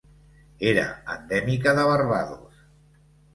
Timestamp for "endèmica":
1.17-1.75